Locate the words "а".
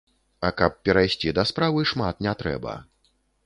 0.47-0.49